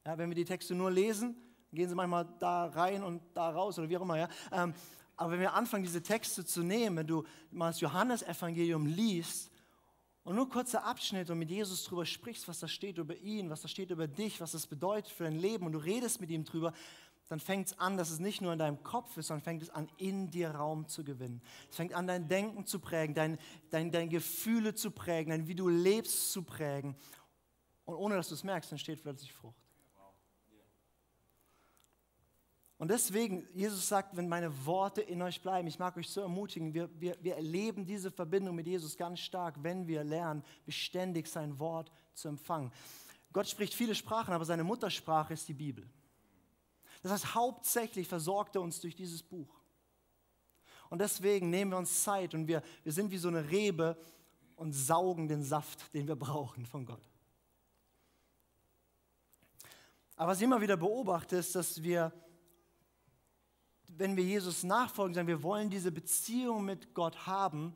[0.04, 1.34] Ja, wenn wir die Texte nur lesen,
[1.72, 4.18] gehen sie manchmal da rein und da raus oder wie auch immer.
[4.18, 4.28] Ja?
[4.52, 4.74] Ähm,
[5.16, 9.50] aber wenn wir anfangen, diese Texte zu nehmen, wenn du mal das Johannesevangelium liest
[10.26, 13.62] und nur kurze Abschnitte und mit Jesus drüber sprichst, was da steht über ihn, was
[13.62, 16.42] da steht über dich, was das bedeutet für dein Leben und du redest mit ihm
[16.42, 16.72] drüber,
[17.28, 19.70] dann fängt es an, dass es nicht nur in deinem Kopf ist, sondern fängt es
[19.70, 21.40] an, in dir Raum zu gewinnen.
[21.70, 23.38] Es fängt an, dein Denken zu prägen, dein,
[23.70, 26.96] dein, dein Gefühle zu prägen, dein wie du lebst zu prägen.
[27.84, 29.65] Und ohne dass du es merkst, entsteht plötzlich Frucht.
[32.78, 36.74] Und deswegen, Jesus sagt, wenn meine Worte in euch bleiben, ich mag euch so ermutigen,
[36.74, 41.58] wir, wir, wir erleben diese Verbindung mit Jesus ganz stark, wenn wir lernen, beständig sein
[41.58, 42.70] Wort zu empfangen.
[43.32, 45.88] Gott spricht viele Sprachen, aber seine Muttersprache ist die Bibel.
[47.02, 49.48] Das heißt, hauptsächlich versorgt er uns durch dieses Buch.
[50.90, 53.96] Und deswegen nehmen wir uns Zeit und wir, wir sind wie so eine Rebe
[54.54, 57.02] und saugen den Saft, den wir brauchen von Gott.
[60.16, 62.12] Aber was ich immer wieder beobachte, ist, dass wir
[63.98, 67.74] wenn wir Jesus nachfolgen, sagen, wir wollen diese Beziehung mit Gott haben,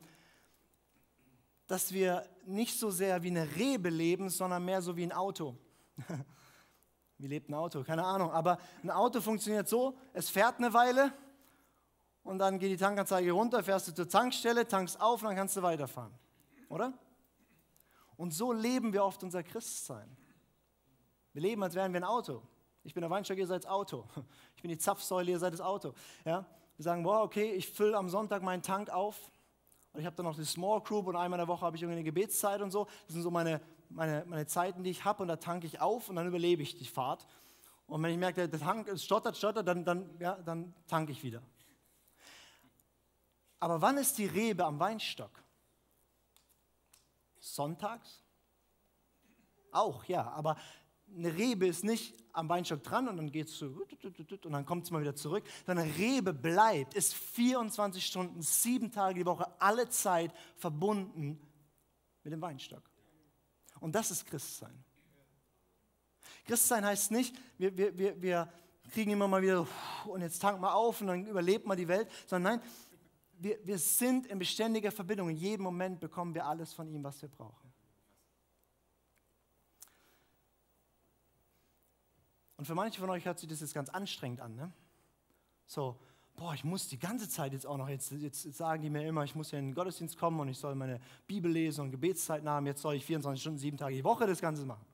[1.67, 5.55] dass wir nicht so sehr wie eine Rebe leben, sondern mehr so wie ein Auto.
[7.17, 7.83] wie lebt ein Auto?
[7.83, 8.31] Keine Ahnung.
[8.31, 11.13] Aber ein Auto funktioniert so, es fährt eine Weile
[12.23, 15.55] und dann geht die Tankanzeige runter, fährst du zur Tankstelle, tankst auf und dann kannst
[15.55, 16.13] du weiterfahren.
[16.69, 16.93] Oder?
[18.17, 20.15] Und so leben wir oft unser Christsein.
[21.33, 22.43] Wir leben, als wären wir ein Auto.
[22.83, 24.07] Ich bin der Weinstock, ihr seid das Auto.
[24.55, 25.93] Ich bin die Zapfsäule, ihr seid das Auto.
[26.23, 26.45] Ja?
[26.77, 29.31] Wir sagen, boah, okay, ich fülle am Sonntag meinen Tank auf.
[29.93, 31.81] Und ich habe dann noch die Small Group und einmal in der Woche habe ich
[31.81, 32.85] irgendwie eine Gebetszeit und so.
[33.05, 36.09] Das sind so meine, meine, meine Zeiten, die ich habe und da tanke ich auf
[36.09, 37.25] und dann überlebe ich die Fahrt.
[37.87, 41.41] Und wenn ich merke, der Tank stottert, stottert, dann, dann, ja, dann tanke ich wieder.
[43.59, 45.31] Aber wann ist die Rebe am Weinstock?
[47.39, 48.23] Sonntags?
[49.71, 50.55] Auch, ja, aber
[51.15, 54.85] eine Rebe ist nicht am Weinstock dran und dann geht es so und dann kommt
[54.85, 59.45] es mal wieder zurück, sondern eine Rebe bleibt, ist 24 Stunden, sieben Tage die Woche,
[59.59, 61.39] alle Zeit verbunden
[62.23, 62.83] mit dem Weinstock.
[63.79, 64.83] Und das ist Christsein.
[66.45, 68.53] Christsein heißt nicht, wir, wir, wir, wir
[68.91, 69.67] kriegen immer mal wieder
[70.05, 72.69] und jetzt tanken wir auf und dann überlebt man die Welt, sondern nein,
[73.39, 75.29] wir, wir sind in beständiger Verbindung.
[75.29, 77.70] In jedem Moment bekommen wir alles von ihm, was wir brauchen.
[82.61, 84.55] Und für manche von euch hört sich das jetzt ganz anstrengend an.
[84.55, 84.71] Ne?
[85.65, 85.99] So,
[86.35, 89.23] boah, ich muss die ganze Zeit jetzt auch noch, jetzt, jetzt, sagen die mir immer,
[89.23, 92.45] ich muss hier in den Gottesdienst kommen und ich soll meine Bibel lesen und Gebetszeit
[92.45, 94.85] haben, jetzt soll ich 24 Stunden, sieben Tage die Woche das Ganze machen.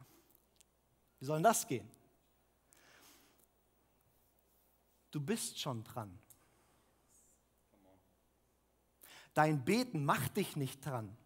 [1.19, 1.91] Wie soll denn das gehen?
[5.11, 6.17] Du bist schon dran.
[9.33, 11.17] Dein Beten macht dich nicht dran.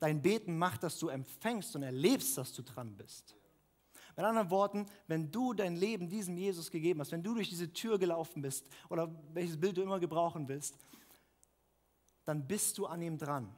[0.00, 3.36] Dein Beten macht, dass du empfängst und erlebst, dass du dran bist.
[4.16, 7.72] Mit anderen Worten, wenn du dein Leben diesem Jesus gegeben hast, wenn du durch diese
[7.72, 10.76] Tür gelaufen bist oder welches Bild du immer gebrauchen willst,
[12.24, 13.54] dann bist du an ihm dran.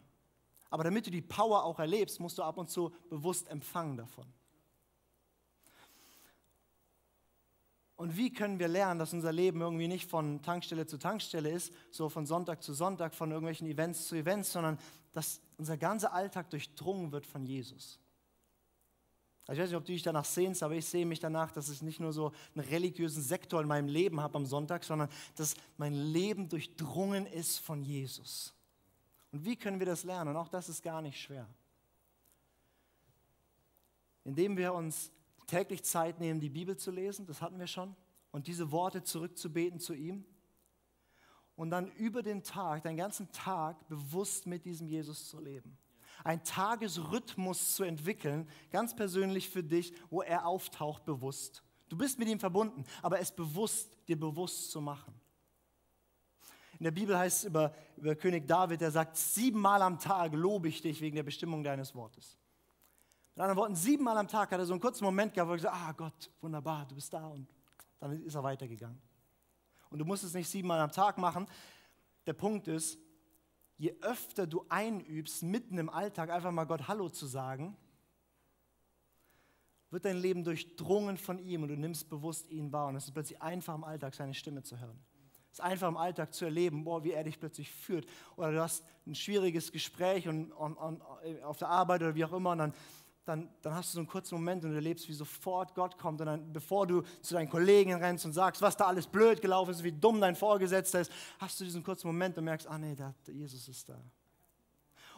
[0.71, 4.27] Aber damit du die Power auch erlebst, musst du ab und zu bewusst empfangen davon.
[7.97, 11.73] Und wie können wir lernen, dass unser Leben irgendwie nicht von Tankstelle zu Tankstelle ist,
[11.91, 14.79] so von Sonntag zu Sonntag, von irgendwelchen Events zu Events, sondern
[15.13, 18.01] dass unser ganzer Alltag durchdrungen wird von Jesus?
[19.47, 21.69] Also ich weiß nicht, ob du dich danach sehnst, aber ich sehe mich danach, dass
[21.69, 25.55] ich nicht nur so einen religiösen Sektor in meinem Leben habe am Sonntag, sondern dass
[25.77, 28.55] mein Leben durchdrungen ist von Jesus.
[29.33, 30.31] Und wie können wir das lernen?
[30.31, 31.47] Und auch das ist gar nicht schwer.
[34.25, 35.11] Indem wir uns
[35.47, 37.95] täglich Zeit nehmen, die Bibel zu lesen, das hatten wir schon,
[38.31, 40.25] und diese Worte zurückzubeten zu ihm.
[41.55, 45.77] Und dann über den Tag, deinen ganzen Tag bewusst mit diesem Jesus zu leben.
[46.23, 51.65] Ein Tagesrhythmus zu entwickeln, ganz persönlich für dich, wo er auftaucht bewusst.
[51.89, 55.15] Du bist mit ihm verbunden, aber es bewusst, dir bewusst zu machen.
[56.79, 60.69] In der Bibel heißt es über, über König David, der sagt, siebenmal am Tag lobe
[60.69, 62.37] ich dich wegen der Bestimmung deines Wortes.
[63.35, 65.57] Mit anderen Worten, siebenmal am Tag hat er so einen kurzen Moment gehabt, wo er
[65.57, 67.27] gesagt ah Gott, wunderbar, du bist da.
[67.27, 67.49] Und
[68.01, 69.01] dann ist er weitergegangen.
[69.91, 71.47] Und du musst es nicht siebenmal am Tag machen.
[72.27, 72.99] Der Punkt ist,
[73.77, 77.77] je öfter du einübst, mitten im Alltag einfach mal Gott Hallo zu sagen,
[79.91, 82.89] wird dein Leben durchdrungen von ihm und du nimmst bewusst ihn wahr.
[82.89, 84.99] Und es ist plötzlich einfach im Alltag, seine Stimme zu hören.
[85.51, 88.07] Es ist einfach im Alltag zu erleben, boah, wie er dich plötzlich führt.
[88.37, 91.03] Oder du hast ein schwieriges Gespräch und, und, und
[91.45, 92.75] auf der Arbeit oder wie auch immer und dann
[93.25, 96.21] dann, dann hast du so einen kurzen Moment und du erlebst, wie sofort Gott kommt.
[96.21, 99.71] Und dann, bevor du zu deinen Kollegen rennst und sagst, was da alles blöd gelaufen
[99.71, 102.95] ist, wie dumm dein Vorgesetzter ist, hast du diesen kurzen Moment und merkst, ah nee,
[102.95, 103.99] da, Jesus ist da.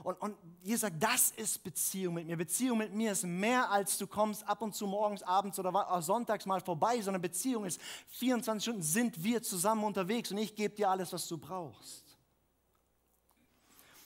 [0.04, 2.36] Und, und Jesus sagt, das ist Beziehung mit mir.
[2.36, 6.46] Beziehung mit mir ist mehr, als du kommst ab und zu morgens, abends oder sonntags
[6.46, 10.90] mal vorbei, sondern Beziehung ist 24 Stunden sind wir zusammen unterwegs und ich gebe dir
[10.90, 12.04] alles, was du brauchst.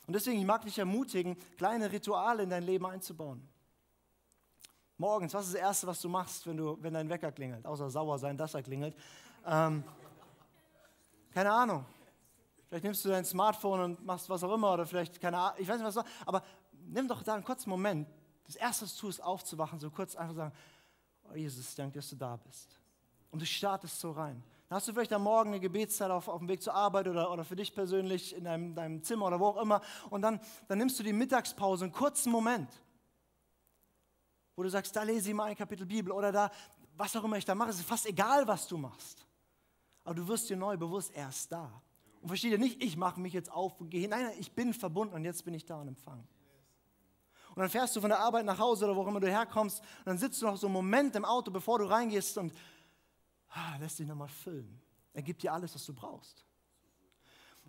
[0.07, 3.47] Und deswegen, ich mag dich ermutigen, kleine Rituale in dein Leben einzubauen.
[5.01, 7.65] Morgens, was ist das Erste, was du machst, wenn, du, wenn dein Wecker klingelt?
[7.65, 8.95] Außer sauer sein, dass er klingelt.
[9.47, 9.83] Ähm,
[11.33, 11.87] keine Ahnung.
[12.69, 15.67] Vielleicht nimmst du dein Smartphone und machst was auch immer oder vielleicht, keine Ahnung, ich
[15.67, 16.43] weiß nicht, was du Aber
[16.87, 18.09] nimm doch da einen kurzen Moment.
[18.45, 20.53] Das Erste, was du tust, aufzuwachen, so kurz einfach sagen,
[21.31, 22.79] oh Jesus, danke, dass du da bist.
[23.31, 24.43] Und du startest so rein.
[24.69, 27.33] Dann hast du vielleicht am Morgen eine Gebetszeit auf, auf dem Weg zur Arbeit oder,
[27.33, 29.81] oder für dich persönlich in deinem, deinem Zimmer oder wo auch immer.
[30.11, 32.69] Und dann, dann nimmst du die Mittagspause, einen kurzen Moment
[34.61, 36.51] wo du sagst, da lese ich mal ein Kapitel Bibel oder da,
[36.95, 39.27] was auch immer ich da mache, es ist fast egal, was du machst.
[40.05, 41.81] Aber du wirst dir neu bewusst, er ist da.
[42.21, 44.11] Und verstehe nicht, ich mache mich jetzt auf und gehe hin.
[44.11, 46.29] Nein, nein, ich bin verbunden und jetzt bin ich da und empfangen.
[47.55, 50.07] Und dann fährst du von der Arbeit nach Hause oder wo immer du herkommst und
[50.07, 52.53] dann sitzt du noch so einen Moment im Auto, bevor du reingehst und
[53.49, 54.79] ah, lässt dich nochmal füllen.
[55.15, 56.45] Er gibt dir alles, was du brauchst.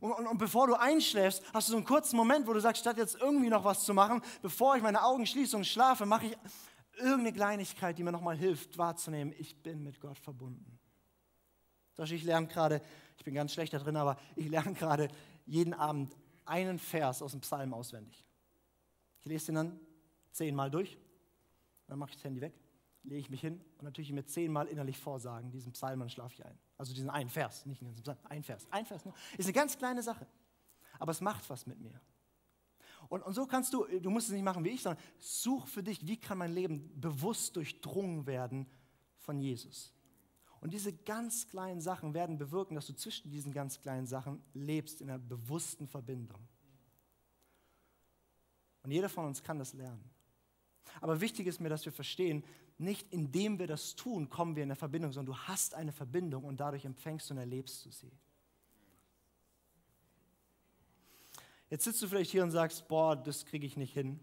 [0.02, 2.82] Und, und, und, bevor du einschläfst, hast du so einen kurzen Moment, wo du sagst,
[2.82, 6.26] statt jetzt irgendwie noch was zu machen, bevor ich meine Augen schließe und schlafe, mache
[6.26, 6.38] ich
[6.98, 10.80] irgendeine Kleinigkeit, die mir nochmal hilft, wahrzunehmen, ich bin mit Gott verbunden.
[11.98, 12.82] Ich lerne gerade,
[13.18, 15.08] ich bin ganz schlecht da drin, aber ich lerne gerade
[15.46, 18.26] jeden Abend einen Vers aus dem Psalm auswendig.
[19.20, 19.80] Ich lese den dann
[20.32, 20.98] zehnmal durch,
[21.86, 22.60] dann mache ich das Handy weg,
[23.04, 26.46] lege ich mich hin und natürlich mir zehnmal innerlich vorsagen, diesen Psalm, dann schlafe ich
[26.46, 26.58] ein.
[26.78, 29.06] Also diesen einen Vers, nicht den ganzen Psalm, ein Vers, ein Vers.
[29.06, 29.14] Nur.
[29.38, 30.26] Ist eine ganz kleine Sache,
[30.98, 32.02] aber es macht was mit mir.
[33.12, 35.84] Und, und so kannst du, du musst es nicht machen wie ich, sondern such für
[35.84, 38.66] dich, wie kann mein Leben bewusst durchdrungen werden
[39.18, 39.94] von Jesus.
[40.62, 45.02] Und diese ganz kleinen Sachen werden bewirken, dass du zwischen diesen ganz kleinen Sachen lebst
[45.02, 46.40] in einer bewussten Verbindung.
[48.84, 50.10] Und jeder von uns kann das lernen.
[51.02, 52.46] Aber wichtig ist mir, dass wir verstehen,
[52.78, 56.46] nicht indem wir das tun, kommen wir in eine Verbindung, sondern du hast eine Verbindung
[56.46, 58.14] und dadurch empfängst und erlebst du sie.
[61.72, 64.20] Jetzt sitzt du vielleicht hier und sagst, boah, das kriege ich nicht hin.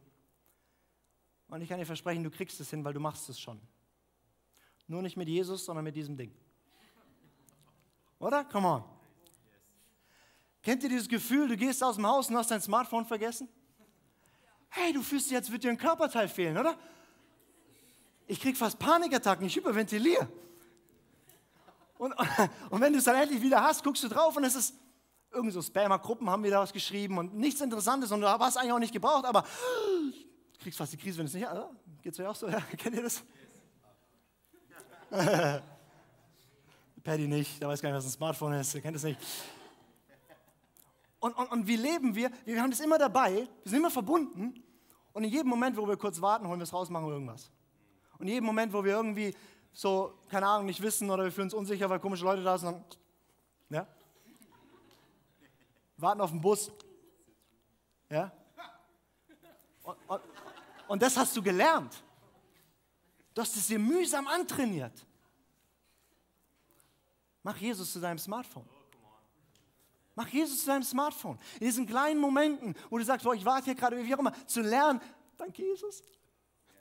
[1.49, 3.59] Und ich kann dir versprechen, du kriegst es hin, weil du machst es schon.
[4.87, 6.31] Nur nicht mit Jesus, sondern mit diesem Ding.
[8.19, 8.45] Oder?
[8.45, 8.85] Come on.
[10.63, 13.49] Kennt ihr dieses Gefühl, du gehst aus dem Haus und hast dein Smartphone vergessen?
[14.69, 16.79] Hey, du fühlst dich, als würde dir ein Körperteil fehlen, oder?
[18.27, 20.29] Ich krieg fast Panikattacken, ich hyperventiliere.
[21.97, 22.13] Und,
[22.71, 24.75] und wenn du es dann endlich wieder hast, guckst du drauf und es ist
[25.31, 28.79] Irgend so Spammer-Gruppen haben wieder was geschrieben und nichts Interessantes und du hast eigentlich auch
[28.79, 29.45] nicht gebraucht, aber
[30.59, 31.47] kriegst fast die Krise, wenn es nicht.
[31.47, 31.71] Also,
[32.05, 32.49] es euch auch so?
[32.51, 33.23] Ja, kennt ihr das?
[37.03, 39.19] Paddy nicht, der weiß gar nicht, was ein Smartphone ist, der kennt es nicht.
[41.21, 42.31] Und, und, und wie leben wir?
[42.45, 44.63] Wir haben das immer dabei, wir sind immer verbunden.
[45.13, 47.51] Und in jedem Moment, wo wir kurz warten, holen wir es raus, machen wir irgendwas.
[48.19, 49.35] Und in jedem Moment, wo wir irgendwie
[49.73, 52.73] so, keine Ahnung, nicht wissen oder wir fühlen uns unsicher, weil komische Leute da sind,
[52.73, 52.85] dann?
[55.99, 56.71] Warten auf den Bus.
[58.09, 58.33] Ja?
[59.83, 60.21] Und, und,
[60.89, 62.03] und das hast du gelernt.
[63.35, 65.07] Du hast es dir mühsam antrainiert.
[67.43, 68.69] Mach Jesus zu deinem Smartphone.
[70.15, 71.39] Mach Jesus zu deinem Smartphone.
[71.61, 74.33] In diesen kleinen Momenten, wo du sagst, boah, ich warte hier gerade, wie auch immer,
[74.47, 75.01] zu lernen,
[75.37, 76.03] danke Jesus.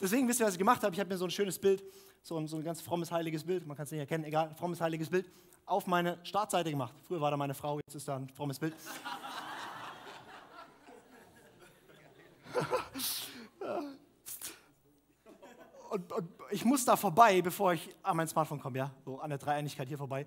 [0.00, 0.92] Deswegen wisst ihr, was ich gemacht habe?
[0.92, 1.84] Ich habe mir so ein schönes Bild,
[2.22, 4.80] so ein, so ein ganz frommes, heiliges Bild, man kann es nicht erkennen, egal, frommes,
[4.80, 5.30] heiliges Bild,
[5.68, 6.94] auf meine Startseite gemacht.
[7.06, 8.74] Früher war da meine Frau, jetzt ist da ein frommes Bild.
[15.90, 19.28] und, und, ich muss da vorbei, bevor ich an mein Smartphone komme, ja, so an
[19.30, 20.26] der Dreieinigkeit hier vorbei.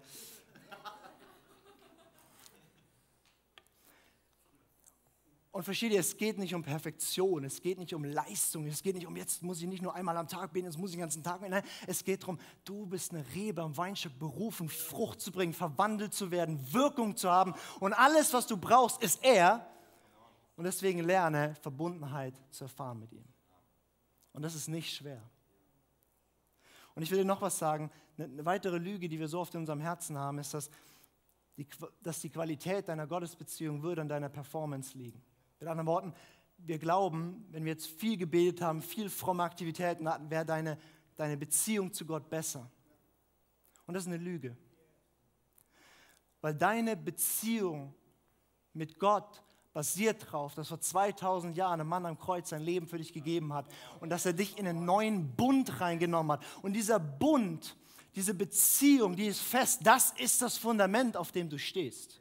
[5.62, 8.96] Und versteht ihr, es geht nicht um Perfektion, es geht nicht um Leistung, es geht
[8.96, 11.02] nicht um, jetzt muss ich nicht nur einmal am Tag beten, jetzt muss ich den
[11.02, 11.52] ganzen Tag beten.
[11.52, 16.16] Nein, es geht darum, du bist eine Rebe am Weinstock berufen, Frucht zu bringen, verwandelt
[16.16, 17.54] zu werden, Wirkung zu haben.
[17.80, 19.68] Und alles, was du brauchst, ist er.
[20.56, 23.26] Und deswegen lerne, Verbundenheit zu erfahren mit ihm.
[24.34, 25.22] Und das ist nicht schwer.
[26.96, 27.92] Und ich will dir noch was sagen.
[28.18, 30.72] Eine weitere Lüge, die wir so oft in unserem Herzen haben, ist, dass
[31.56, 31.68] die,
[32.02, 35.22] dass die Qualität deiner Gottesbeziehung würde an deiner Performance liegen.
[35.62, 36.14] Mit anderen Worten,
[36.58, 40.76] wir glauben, wenn wir jetzt viel gebetet haben, viel fromme Aktivitäten hatten, wäre deine,
[41.16, 42.68] deine Beziehung zu Gott besser.
[43.86, 44.58] Und das ist eine Lüge.
[46.42, 47.94] Weil deine Beziehung
[48.74, 52.98] mit Gott basiert darauf, dass vor 2000 Jahren ein Mann am Kreuz sein Leben für
[52.98, 53.68] dich gegeben hat
[54.00, 56.46] und dass er dich in einen neuen Bund reingenommen hat.
[56.64, 57.78] Und dieser Bund,
[58.16, 62.21] diese Beziehung, die ist fest, das ist das Fundament, auf dem du stehst.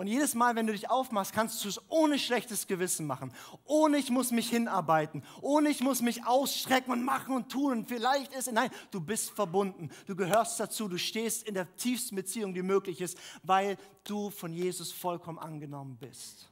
[0.00, 3.34] Und jedes Mal, wenn du dich aufmachst, kannst du es ohne schlechtes Gewissen machen.
[3.64, 5.22] Ohne ich muss mich hinarbeiten.
[5.42, 7.72] Ohne ich muss mich ausstrecken und machen und tun.
[7.72, 9.90] Und vielleicht ist, nein, du bist verbunden.
[10.06, 10.88] Du gehörst dazu.
[10.88, 15.98] Du stehst in der tiefsten Beziehung, die möglich ist, weil du von Jesus vollkommen angenommen
[15.98, 16.48] bist.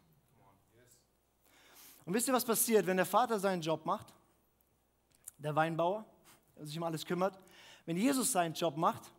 [2.05, 4.13] Und wisst ihr, was passiert, wenn der Vater seinen Job macht?
[5.39, 6.05] Der Weinbauer,
[6.55, 7.39] der sich um alles kümmert.
[7.87, 9.11] Wenn Jesus seinen Job macht,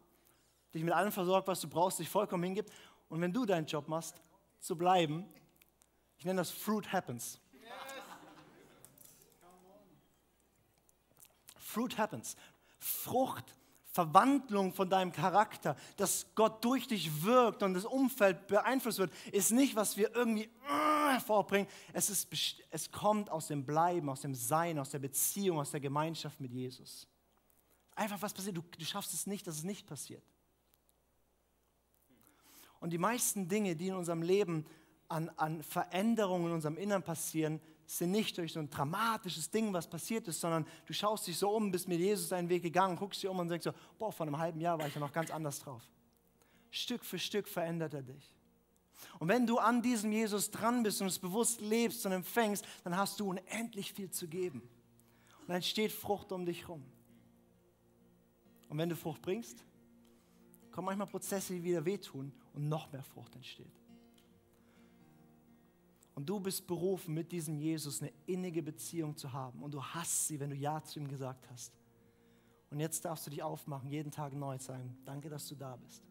[0.74, 2.72] dich mit allem versorgt, was du brauchst, dich vollkommen hingibt
[3.10, 4.22] und wenn du deinen Job machst,
[4.60, 5.26] zu bleiben,
[6.18, 7.40] ich nenne das Fruit Happens.
[11.58, 12.36] Fruit Happens.
[12.78, 19.14] Frucht, Verwandlung von deinem Charakter, dass Gott durch dich wirkt und das Umfeld beeinflusst wird,
[19.32, 21.68] ist nicht, was wir irgendwie äh, hervorbringen.
[21.94, 22.28] Es, ist,
[22.70, 26.52] es kommt aus dem Bleiben, aus dem Sein, aus der Beziehung, aus der Gemeinschaft mit
[26.52, 27.08] Jesus.
[27.96, 28.56] Einfach was passiert.
[28.58, 30.24] Du, du schaffst es nicht, dass es nicht passiert.
[32.80, 34.66] Und die meisten Dinge, die in unserem Leben
[35.08, 39.90] an, an Veränderungen in unserem Innern passieren, sind nicht durch so ein dramatisches Ding, was
[39.90, 43.24] passiert ist, sondern du schaust dich so um, bist mit Jesus deinen Weg gegangen, guckst
[43.24, 45.32] dich um und denkst so, boah, vor einem halben Jahr war ich ja noch ganz
[45.32, 45.82] anders drauf.
[46.70, 48.36] Stück für Stück verändert er dich.
[49.18, 52.96] Und wenn du an diesem Jesus dran bist und es bewusst lebst und empfängst, dann
[52.96, 54.62] hast du unendlich viel zu geben.
[55.42, 56.84] Und dann steht Frucht um dich rum.
[58.70, 59.64] Und wenn du Frucht bringst,
[60.72, 63.72] kommen manchmal Prozesse, die wieder wehtun und noch mehr Frucht entsteht.
[66.14, 69.64] Und du bist berufen, mit diesem Jesus eine innige Beziehung zu haben.
[69.64, 71.74] Und du hast sie, wenn du Ja zu ihm gesagt hast.
[72.70, 76.04] Und jetzt darfst du dich aufmachen, jeden Tag neu sagen, danke, dass du da bist.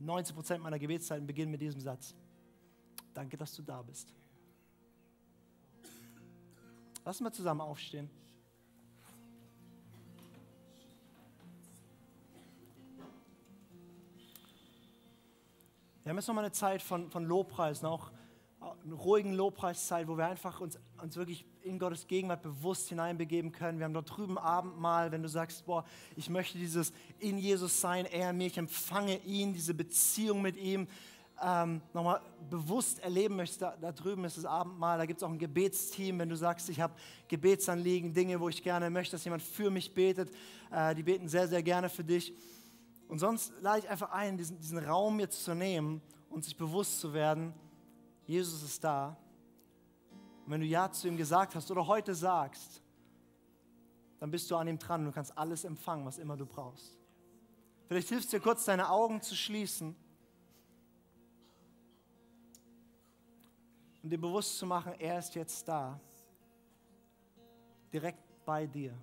[0.00, 2.14] 90 Prozent meiner Gebetszeiten beginnen mit diesem Satz.
[3.14, 4.12] Danke, dass du da bist.
[7.06, 8.10] Lass mal zusammen aufstehen.
[16.04, 18.10] Wir haben jetzt nochmal eine Zeit von, von Lobpreisen, auch
[18.84, 23.78] eine ruhigen Lobpreiszeit, wo wir einfach uns, uns wirklich in Gottes Gegenwart bewusst hineinbegeben können.
[23.78, 25.84] Wir haben dort drüben Abendmahl, wenn du sagst, boah,
[26.16, 30.88] ich möchte dieses in Jesus sein, er mir, ich empfange ihn, diese Beziehung mit ihm,
[31.40, 35.30] ähm, nochmal bewusst erleben möchtest, da, da drüben ist das Abendmahl, da gibt es auch
[35.30, 36.94] ein Gebetsteam, wenn du sagst, ich habe
[37.28, 40.32] Gebetsanliegen, Dinge, wo ich gerne möchte, dass jemand für mich betet,
[40.72, 42.32] äh, die beten sehr, sehr gerne für dich.
[43.08, 46.00] Und sonst lade ich einfach ein, diesen, diesen Raum jetzt zu nehmen
[46.30, 47.52] und sich bewusst zu werden,
[48.26, 49.16] Jesus ist da.
[50.44, 52.82] Und wenn du Ja zu ihm gesagt hast oder heute sagst,
[54.18, 56.96] dann bist du an ihm dran und du kannst alles empfangen, was immer du brauchst.
[57.86, 59.94] Vielleicht hilft es dir kurz, deine Augen zu schließen
[64.02, 66.00] und dir bewusst zu machen, er ist jetzt da,
[67.92, 68.96] direkt bei dir.